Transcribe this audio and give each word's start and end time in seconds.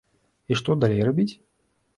І 0.53 0.57
што 0.61 0.77
далей 0.85 1.05
рабіць? 1.11 1.29